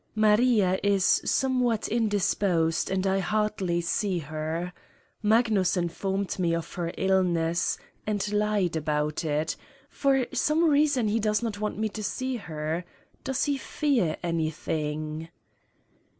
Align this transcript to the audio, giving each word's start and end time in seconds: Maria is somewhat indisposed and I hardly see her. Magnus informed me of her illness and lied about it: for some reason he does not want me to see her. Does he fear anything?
Maria 0.15 0.79
is 0.81 1.21
somewhat 1.25 1.87
indisposed 1.87 2.89
and 2.89 3.05
I 3.05 3.19
hardly 3.19 3.81
see 3.81 4.17
her. 4.17 4.73
Magnus 5.21 5.77
informed 5.77 6.39
me 6.39 6.55
of 6.55 6.73
her 6.73 6.91
illness 6.97 7.77
and 8.07 8.33
lied 8.33 8.75
about 8.75 9.23
it: 9.23 9.55
for 9.91 10.25
some 10.33 10.67
reason 10.67 11.07
he 11.07 11.19
does 11.19 11.43
not 11.43 11.59
want 11.59 11.77
me 11.77 11.87
to 11.89 12.01
see 12.01 12.37
her. 12.37 12.83
Does 13.23 13.43
he 13.45 13.57
fear 13.59 14.17
anything? 14.23 15.29